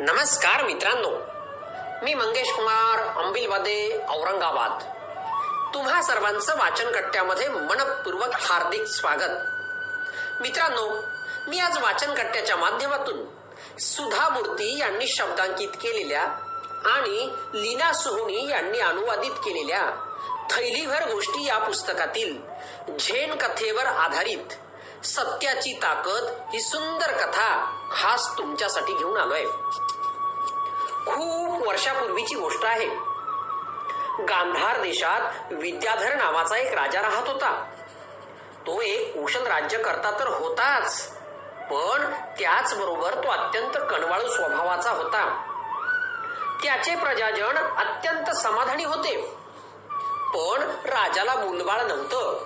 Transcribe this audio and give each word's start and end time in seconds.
नमस्कार 0.00 0.62
मित्रांनो. 0.64 1.10
मी 2.04 2.14
मंगेश 2.14 2.52
कुमार 2.52 3.24
अंबिलवादे 3.24 4.04
औरंगाबाद. 4.08 4.82
तुम्हा 5.74 6.02
सर्वांचं 6.02 6.58
वाचन 6.58 6.90
कट्ट्यामध्ये 6.90 7.48
मनपूर्वक 7.48 8.28
हार्दिक 8.34 8.86
स्वागत. 8.86 9.30
मित्रांनो 10.40 11.02
मी 11.48 11.58
आज 11.58 11.78
वाचन 11.78 12.14
कट्ट्याच्या 12.14 12.56
माध्यमातून 12.56 13.24
सुधा 13.78 14.28
मूर्ती 14.28 14.78
यांनी 14.78 15.06
शब्दांकित 15.06 15.68
केलेल्या 15.68 16.22
आणि 16.84 17.30
लीना 17.54 17.92
सोहनी 17.92 18.48
यांनी 18.48 18.80
अनुवादित 18.80 19.30
केलेल्या 19.30 19.82
थैलीभर 20.50 21.12
गोष्टी 21.12 21.44
या 21.46 21.58
पुस्तकातील 21.58 22.38
झेन 23.00 23.34
कथेवर 23.34 23.86
आधारित 23.86 24.54
सत्याची 25.04 25.72
ताकद 25.72 26.38
ही 26.52 26.60
सुंदर 26.60 27.12
कथा 27.12 27.74
खास 27.92 28.38
तुमच्यासाठी 28.38 28.92
घेऊन 28.92 29.16
आलोय. 29.16 29.44
खूप 31.08 31.68
वर्षापूर्वीची 31.68 32.34
गोष्ट 32.34 32.64
आहे. 32.64 32.86
गांधार 34.24 34.80
देशात 34.80 35.52
विद्याधर 35.52 36.14
नावाचा 36.14 36.56
एक 36.56 36.74
राजा 36.74 37.02
राहत 37.02 37.28
होता. 37.28 37.64
तो 38.66 38.80
एक 38.80 39.14
कुशल 39.14 39.46
राज्य 39.46 39.78
करता 39.78 40.10
तर 40.10 40.28
होताच 40.28 41.12
पण 41.70 42.12
त्याचबरोबर 42.38 43.14
तो 43.14 43.28
अत्यंत 43.28 43.72
कणवाळू 43.90 44.28
स्वभावाचा 44.28 44.90
होता. 44.90 45.42
त्याचे 46.62 46.96
प्रजाजन 46.96 47.56
अत्यंत 47.56 48.30
समाधानी 48.30 48.84
होते. 48.84 49.34
पण 50.34 50.62
राजाला 50.84 51.34
मुलबाळ 51.34 51.80
नव्हतं. 51.80 52.38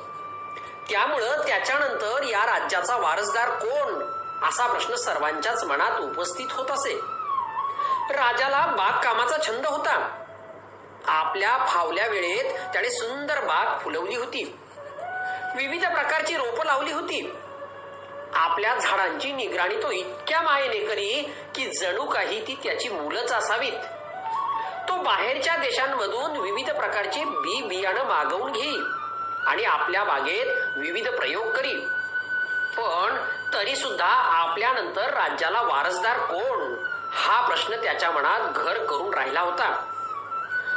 त्यामुळं 0.91 1.37
त्याच्यानंतर 1.47 2.23
या 2.23 2.47
राज्याचा 2.47 2.97
वारसदार 2.97 3.51
कोण? 3.51 4.03
असा 4.48 4.67
प्रश्न 4.67 4.95
सर्वांच्याच 4.95 5.65
मनात 5.65 6.01
उपस्थित 6.01 6.47
होत 6.51 6.70
असे. 6.70 7.22
राजाला 8.27 8.67
बागकामाचा 8.67 9.37
छंद 9.47 9.67
होता. 9.67 10.19
आपल्या 11.06 11.67
फावल्या 11.69 12.06
वेळेत 12.06 12.73
त्याने 12.73 12.91
सुंदर 12.91 13.41
बाग 13.41 13.79
फुलवली 13.79 14.17
होती. 14.17 14.59
विविध 15.56 15.87
प्रकारची 15.87 16.37
रोपं 16.37 16.64
लावली 16.64 16.92
होती. 16.92 17.34
आपल्या 18.34 18.75
झाडांची 18.75 19.33
निगराणी 19.33 19.83
तो 19.83 19.91
इतक्या 19.91 20.42
मायेने 20.42 20.87
करी 20.87 21.34
की 21.55 21.67
जणू 21.67 22.05
काही 22.05 22.47
ती 22.47 22.55
त्याची 22.64 22.89
मुलंच 22.89 23.33
असावीत. 23.33 23.73
तो 24.89 25.03
बाहेरच्या 25.03 25.57
देशांमधून 25.57 26.36
विविध 26.36 26.70
प्रकारचे 26.70 27.25
बी 27.25 27.62
बियाणं 27.62 28.05
मागवून 28.05 28.53
घेई 28.53 28.77
आणि 29.47 29.64
आपल्या 29.64 30.05
बागेत 30.05 30.79
विविध 30.79 31.09
प्रयोग 31.09 31.51
करी. 31.51 31.75
पण 32.77 33.25
तरी 33.55 33.77
सुद्धा 33.77 34.07
आपल्यानंतर 34.07 35.14
राज्याला 35.14 35.62
वारसदार 35.62 36.19
कोण? 36.19 36.92
हा 37.14 37.46
प्रश्न 37.46 37.74
त्याच्या 37.74 38.10
मनात 38.10 38.41
घर 38.41 38.84
करून 38.84 39.14
राहिला 39.14 39.41
होता. 39.41 39.88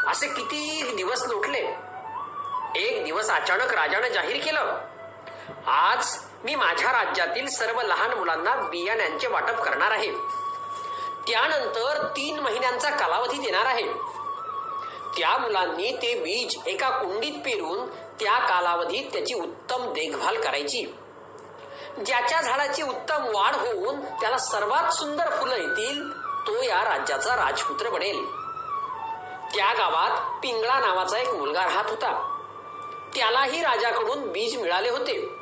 असे 0.07 0.27
किती 0.27 0.93
दिवस 0.95 1.23
लोटले. 1.27 1.75
एक 2.75 3.03
दिवस 3.03 3.29
अचानक 3.29 3.73
राजानं 3.73 4.07
जाहीर 4.07 4.45
केलं. 4.45 4.77
आज 5.67 6.17
मी 6.43 6.55
माझ्या 6.55 6.91
राज्यातील 6.91 7.47
सर्व 7.47 7.81
लहान 7.81 8.13
मुलांना 8.13 8.55
बियाण्यांचे 8.55 9.27
वाटप 9.27 9.61
करणार 9.61 9.91
आहे. 9.91 10.11
त्यानंतर 11.27 12.07
तीन 12.07 12.39
महिन्यांचा 12.39 12.89
कालावधी 12.89 13.37
देणार 13.37 13.65
आहे. 13.65 13.93
त्या 15.17 15.37
मुलांनी 15.37 15.91
ते 15.91 16.19
बीज 16.19 16.57
एका 16.65 16.89
कुंडीत 16.89 17.33
पेरून 17.33 17.89
त्या 17.89 18.39
कालावधीत 18.39 19.13
त्याची 19.13 19.33
उत्तम 19.33 19.93
देखभाल 19.93 20.41
करायची. 20.41 20.85
ज्याच्या 22.05 22.41
झाडाची 22.41 22.81
उत्तम 22.81 23.23
वाढ 23.25 23.55
होऊन 23.55 24.01
त्याला 24.01 24.37
सर्वात 24.37 24.93
सुंदर 24.93 25.29
फुलं 25.29 25.55
येतील 25.55 26.14
तो 26.47 26.63
या 26.63 26.83
राज्याचा 26.83 27.35
राजपुत्र 27.35 27.89
बनेल. 27.89 28.25
त्या 29.55 29.73
गावात 29.73 30.41
पिंगळा 30.43 30.79
नावाचा 30.79 31.17
एक 31.17 31.33
मुलगा 31.33 31.63
राहत 31.63 31.89
होता. 31.89 32.31
त्यालाही 33.15 33.61
राजाकडून 33.61 34.31
बीज 34.31 34.61
मिळाले 34.61 34.89
होते. 34.89 35.35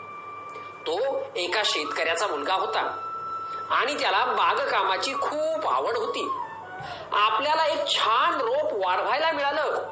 तो 0.88 1.22
एका 1.36 1.62
शेतकऱ्याचा 1.66 2.28
मुलगा 2.28 2.54
होता 2.54 3.10
आणि 3.70 3.94
त्याला 4.00 4.26
बागकामाची 4.26 5.14
खूप 5.14 5.68
आवड 5.68 5.98
होती. 5.98 6.32
आपल्याला 7.12 7.66
एक 7.66 7.88
छान 7.88 8.42
रोप 8.42 8.86
वाढवायला 8.86 9.32
मिळालं. 9.32 9.90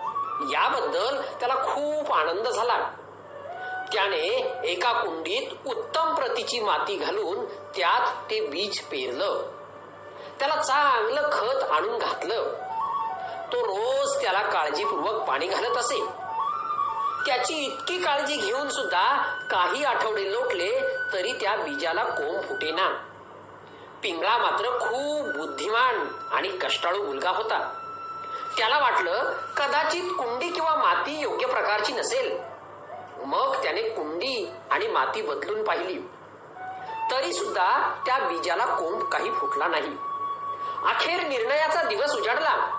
याबद्दल 0.50 1.22
त्याला 1.22 1.56
खूप 1.56 2.14
आनंद 2.14 2.47
झाला. 2.47 2.78
त्याने 3.94 4.53
एका 4.64 4.91
कुंडीत 4.91 5.68
उत्तम 5.68 6.16
प्रतीची 6.16 6.59
माती 6.59 6.96
घालून 6.96 7.46
त्यात 7.46 8.30
ते 8.30 8.47
बीज 8.47 8.81
पेरलं. 8.81 9.60
त्याला 10.40 10.56
चांगलं 10.56 11.30
खत 11.32 11.72
आणून 11.72 11.98
घातलं. 11.98 12.54
तो 13.54 13.58
रोज 13.58 14.22
त्याला 14.22 14.42
काळजीपूर्वक 14.42 15.24
पाणी 15.24 15.48
घालत 15.48 15.78
असे. 15.78 16.06
त्याची 17.26 17.54
इतकी 17.54 17.98
काळजी 17.98 18.36
घेऊन 18.36 18.70
सुद्धा 18.70 19.18
काही 19.52 19.84
आठवडे 19.84 20.32
लोटले 20.32 20.98
तरी 21.14 21.34
त्या 21.34 21.56
बीजाला 21.56 22.04
कोंब 22.04 22.44
फुटेना. 22.44 22.90
पिंगळा 24.04 24.38
मात्र 24.38 24.70
खूप 24.70 25.38
बुद्धिमान 25.38 26.08
आणि 26.32 26.48
कष्टाळू 26.48 27.03
मुलगा 27.03 27.30
होता. 27.30 27.74
त्याला 28.58 28.80
वाटलं 28.80 29.34
कदाचित 29.58 30.03
कुंडी 30.03 30.50
किंवा 30.50 30.76
माती 30.76 31.20
योग्य 31.20 31.48
प्रकारची 31.48 31.94
नसेल. 31.94 32.42
मग 33.26 33.64
त्याने 33.64 33.82
कुंडी 33.82 34.52
आणि 34.72 34.88
माती 34.88 35.22
बदलून 35.22 35.64
पाहिली. 35.64 36.00
तरी 37.12 37.34
सुद्धा 37.34 37.96
त्या 38.06 38.18
बीजाला 38.18 38.66
कोंब 38.66 39.03
काही 39.03 39.32
फुटला 39.32 39.68
नाही. 39.68 40.10
अखेर 40.83 41.27
निर्णयाचा 41.27 41.81
दिवस 41.81 42.16
उजाडला. 42.16 42.77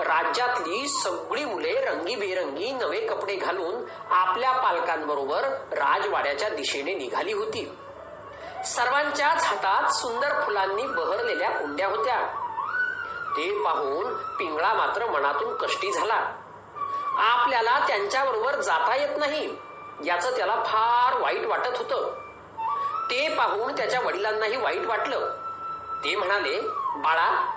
राज्यातली 0.00 0.88
सगळी 0.88 1.44
मुले 1.44 1.84
रंगीबेरंगी 1.84 2.72
नवे 2.72 3.00
कपडे 3.00 3.36
घालून 3.36 3.84
आपल्या 4.10 4.52
पालकांबरोबर 4.52 5.42
राजवाड्याच्या 5.72 6.48
दिशेने 6.48 6.94
निघाली 6.94 7.32
होती. 7.32 7.78
सर्वांच्याच 8.64 9.44
हातात 9.44 9.90
सुंदर 9.90 10.40
फुलांनी 10.40 10.82
बहरलेल्या 10.82 11.50
कुंड्या 11.50 11.88
होत्या. 11.88 12.20
ते 13.36 13.62
पाहून 13.64 14.14
पिंगळा 14.14 14.74
मात्र 14.74 15.06
मनातून 15.06 15.56
कष्टी 15.56 15.92
झाला. 15.92 16.32
आपल्याला 17.18 17.78
त्यांच्याबरोबर 17.86 18.60
जाता 18.60 18.96
येत 18.96 19.18
नाही 19.18 19.56
याचं 20.04 20.36
त्याला 20.36 20.54
फार 20.54 21.20
वाईट 21.20 21.46
वाटत 21.46 21.76
होतं. 21.76 22.12
ते 23.10 23.34
पाहून 23.34 23.76
त्याच्या 23.76 24.00
वडिलांनाही 24.00 24.56
वाईट 24.56 24.86
वाटलं. 24.86 25.30
ते 26.04 26.16
म्हणाले 26.16 26.60
बाळा 26.96 27.50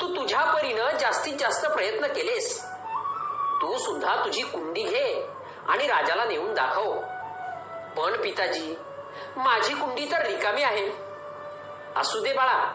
तू 0.00 0.16
तुझ्या 0.16 0.40
परीनं 0.40 0.96
जास्तीत 1.00 1.36
जास्त 1.38 1.66
प्रयत्न 1.66 2.06
केलेस. 2.06 2.64
तू 3.62 3.78
सुद्धा 3.78 4.24
तुझी 4.24 4.42
कुंडी 4.42 4.82
घे 4.82 5.28
आणि 5.68 5.86
राजाला 5.86 6.24
नेऊन 6.24 6.54
दाखव. 6.54 7.00
पण 7.96 8.22
पिताजी 8.22 8.74
माझी 9.36 9.74
कुंडी 9.74 10.12
तर 10.12 10.26
रिकामी 10.26 10.62
आहे. 10.62 10.90
असू 11.96 12.20
दे 12.20 12.32
बाळा 12.32 12.72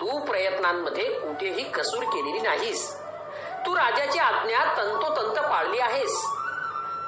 तू 0.00 0.24
प्रयत्नांमध्ये 0.24 1.04
कुठेही 1.04 1.70
कसूर 1.70 2.04
केलेली 2.04 2.40
नाहीस. 2.40 3.00
तू 3.66 3.76
राजाची 3.76 4.18
आज्ञा 4.18 4.64
तंतोतंत 4.76 5.44
पाळली 5.44 5.78
आहेस. 5.78 6.24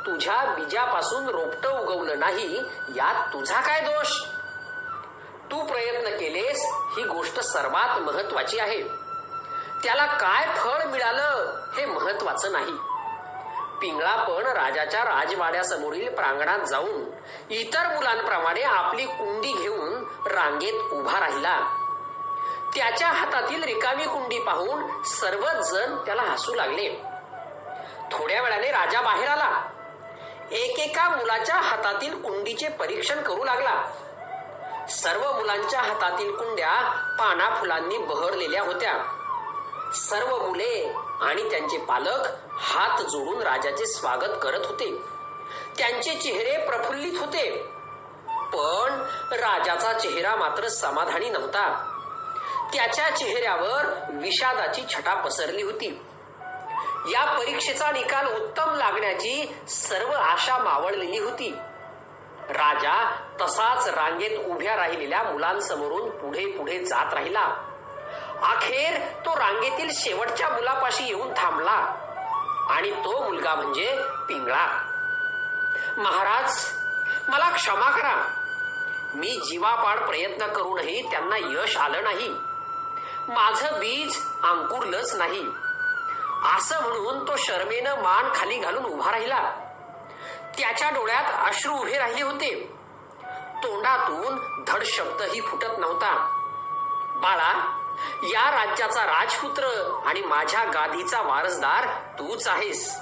तुझ्या 0.06 0.54
बीजापासून 0.54 1.28
रोपट 1.28 1.66
उगवलं 1.66 2.18
नाही 2.18 2.58
यात 2.96 3.32
तुझा 3.32 3.60
काय 3.60 3.80
दोष? 3.80 4.12
तू 5.52 5.64
प्रयत्न 5.64 6.08
केलेस 6.08 6.64
ही 6.72 7.02
गोष्ट 7.02 7.40
सर्वात 7.40 7.98
महत्वाची 7.98 8.58
आहे. 8.58 8.82
त्याला 9.84 10.06
काय 10.06 10.46
फळ 10.56 10.84
मिळालं 10.84 11.54
हे 11.76 11.86
महत्वाचं 11.86 12.52
नाही. 12.52 12.72
पिंगळा 13.80 14.16
पण 14.16 14.46
राजाच्या 14.46 15.04
राजवाड्यासमोरील 15.04 16.14
प्रांगणात 16.14 16.58
जाऊन 16.58 17.04
इतर 17.50 17.94
मुलांप्रमाणे 17.94 18.62
आपली 18.62 19.04
कुंडी 19.04 19.52
घेऊन 19.52 20.04
रांगेत 20.26 20.92
उभा 20.92 21.20
राहिला. 21.20 21.60
त्याच्या 22.76 23.08
हातातील 23.08 23.64
रिकामी 23.64 24.04
कुंडी 24.04 24.38
पाहून 24.38 25.02
सर्वच 25.02 25.70
जण 25.70 25.96
त्याला 25.96 26.22
हसू 26.22 26.54
लागले. 26.54 27.04
थोड्या 28.12 28.42
वेळाने 28.42 28.70
राजा 28.70 29.00
बाहेर 29.00 29.28
आला. 29.28 29.62
एकेका 30.50 31.08
मुलाच्या 31.08 31.56
हातातील 31.56 32.22
कुंडीचे 32.22 32.68
परीक्षण 32.68 33.20
करू 33.20 33.44
लागला. 33.44 33.82
सर्व 34.92 35.32
मुलांच्या 35.32 35.80
हातातील 35.80 36.36
कुंड्या 36.36 36.90
पाना 37.18 37.60
फुलांनी 37.60 37.98
बहरलेल्या 37.98 38.62
होत्या. 38.62 38.92
सर्व 39.94 40.46
मुले 40.46 40.94
आणि 41.20 41.50
त्यांचे 41.50 41.78
पालक 41.78 42.28
हात 42.52 43.00
जोडून 43.00 43.42
राजाचे 43.42 43.86
स्वागत 43.86 44.38
करत 44.42 44.66
होते. 44.66 44.98
त्यांचे 45.78 46.14
चेहरे 46.14 46.66
प्रफुल्लित 46.66 47.20
होते. 47.20 47.50
पण 48.28 49.02
राजाचा 49.32 49.92
चेहरा 49.92 50.36
मात्र 50.36 50.68
समाधानी 50.68 51.30
नव्हता. 51.30 51.88
त्याच्या 52.74 53.10
चेहऱ्यावर 53.10 53.94
विषादाची 54.12 54.82
छटा 54.94 55.14
पसरली 55.14 55.62
होती. 55.62 56.02
या 57.12 57.38
परीक्षेचा 57.38 57.90
निकाल 57.90 58.42
उत्तम 58.42 58.74
लागण्याची 58.74 59.56
सर्व 59.68 60.12
आशा 60.12 60.58
मावळलेली 60.58 61.18
होती. 61.18 61.54
राजा 62.48 63.16
तसाच 63.40 63.88
रांगेत 63.88 64.50
उभ्या 64.50 64.76
राहिलेल्या 64.76 65.22
मुलांसमोरून 65.22 66.10
पुढे 66.10 66.46
पुढे 66.46 66.84
जात 66.84 67.14
राहिला. 67.14 67.40
अखेर 68.42 69.00
तो 69.26 69.36
रांगेतील 69.36 69.90
शेवटच्या 69.92 70.48
मुलापाशी 70.48 71.04
येऊन 71.04 71.32
थांबला 71.32 71.96
आणि 72.70 72.90
तो 72.90 73.24
मुलगा 73.24 73.54
म्हणजे 73.54 74.02
पिंगळा. 74.28 74.66
महाराज 75.96 76.72
मला 77.28 77.50
क्षमा 77.50 77.90
करा. 77.90 78.28
मी 79.14 79.40
जीवापाड 79.44 79.98
प्रयत्न 79.98 80.46
करूनही 80.46 81.10
त्यांना 81.10 81.36
यश 81.36 81.76
आलं 81.76 82.04
नाही. 82.04 82.28
माझं 83.28 83.78
बीज 83.80 84.26
अंकुरलंच 84.42 85.14
नाही. 85.14 85.46
असं 86.56 86.82
म्हणून 86.82 87.28
तो 87.28 87.36
शर्मेनं 87.36 87.94
मान 88.02 88.28
खाली 88.34 88.58
घालून 88.58 88.84
उभा 88.84 89.10
राहिला. 89.10 89.50
त्याच्या 90.58 90.90
डोळ्यात 90.90 91.48
अश्रू 91.48 91.72
उभे 91.72 91.98
राहिले 91.98 92.22
होते. 92.22 92.76
तोंडातून 93.62 94.64
धड 94.66 94.82
शब्दही 94.84 95.40
फुटत 95.40 95.78
नव्हता. 95.78 96.38
बाळा 97.22 97.78
या 98.22 98.50
राज्याचा 98.50 99.04
राजपुत्र 99.04 99.64
आणि 100.06 100.20
माझ्या 100.20 100.64
गादीचा 100.64 101.20
वारसदार 101.20 101.88
तूच 102.18 102.48
आहेस. 102.48 102.96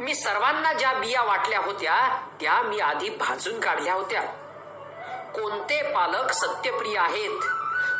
मी 0.00 0.14
सर्वांना 0.14 0.72
ज्या 0.72 0.92
बिया 0.92 1.22
वाटल्या 1.22 1.60
होत्या 1.60 2.26
त्या 2.40 2.62
मी 2.62 2.80
आधी 2.80 3.08
भाजून 3.08 3.60
काढल्या 3.60 3.94
होत्या. 3.94 4.22
कोणते 5.34 5.82
पालक 5.82 6.32
सत्यप्रिय 6.32 6.98
आहेत? 6.98 7.40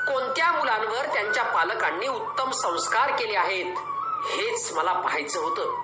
कोणत्या 0.09 0.53
मुलांवर 0.53 1.07
त्यांच्या 1.13 1.45
पालकांनी 1.45 2.09
उत्तम 2.09 2.51
संस्कार 2.51 3.11
केले 3.11 3.37
आहेत? 3.37 3.77
हेच 4.27 4.73
मला 4.73 4.93
पाहायचं 4.93 5.41
होतं. 5.41 5.84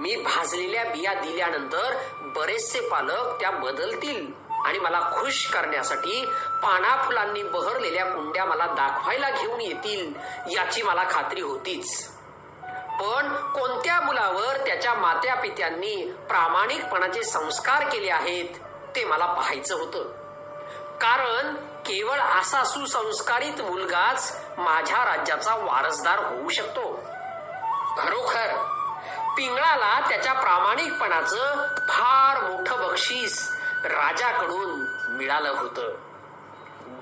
मी 0.00 0.16
भाजलेल्या 0.16 0.84
बिया 0.84 1.14
दिल्यानंतर 1.14 1.96
बरेचसे 2.22 2.80
पालक 2.80 3.40
त्या 3.40 3.50
बदलतील 3.50 4.26
आणि 4.66 4.78
मला 4.78 5.00
खुश 5.00 5.46
करण्यासाठी 5.46 6.24
पाना 6.62 7.02
फुलांनी 7.02 7.42
बहरलेल्या 7.42 8.04
कुंड्या 8.04 8.44
मला 8.44 8.66
दाखवायला 8.66 9.30
घेऊन 9.30 9.60
येतील 9.60 10.14
याची 10.52 10.82
मला 10.82 11.04
खात्री 11.10 11.40
होतीच. 11.40 12.08
पण 13.00 13.36
कोणत्या 13.52 14.00
मुलावर 14.00 14.56
त्याच्या 14.56 14.94
मात्या 14.94 15.34
पित्यांनी 15.34 16.12
प्रामाणिकपणाचे 16.28 17.22
संस्कार 17.22 17.88
केले 17.88 18.10
आहेत 18.10 18.48
ते 18.96 19.04
मला 19.04 19.26
पाहायचं 19.26 19.74
होतं. 19.74 20.02
कारण 20.98 21.54
केवळ 21.86 22.18
असा 22.18 22.64
सुसंस्कारित 22.64 23.62
मुलगाच 23.62 24.44
माझ्या 24.58 25.16
राज्याचा 25.16 25.54
वारसदार 25.54 26.18
होऊ 26.18 26.48
शकतो. 26.48 27.00
पिंगळाला 29.36 30.08
त्याच्या 30.08 30.32
प्रामाणिकपणाचं 30.32 31.66
फार 31.88 32.50
मोठं 32.50 32.88
बक्षीस 32.88 33.56
राजाकडून 33.84 34.84
मिळालं 35.08 35.48
होतं. 35.48 35.94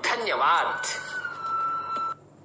धन्यवाद. 0.03 0.85